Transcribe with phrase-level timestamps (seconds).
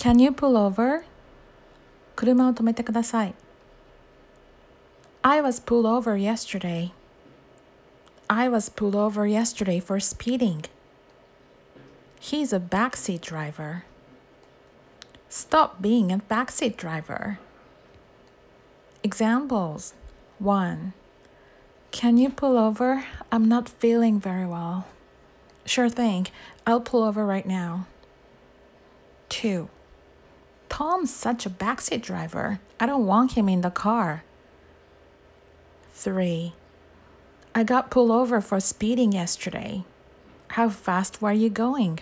[0.00, 1.04] Can you pull over?
[2.14, 3.34] 車を止めてください。
[5.22, 6.92] I was pulled over yesterday.
[8.28, 10.64] I was pulled over yesterday for speeding.
[12.20, 13.84] He's a backseat driver.
[15.28, 17.38] Stop being a backseat driver.
[19.02, 19.94] Examples
[20.38, 20.92] 1.
[21.90, 23.04] Can you pull over?
[23.30, 24.86] I'm not feeling very well.
[25.64, 26.26] Sure thing.
[26.66, 27.86] I'll pull over right now.
[29.28, 29.68] 2.
[30.81, 32.59] Tom's such a backseat driver.
[32.79, 34.23] I don't want him in the car.
[35.93, 36.53] 3.
[37.53, 39.83] I got pulled over for speeding yesterday.
[40.47, 41.99] How fast were you going?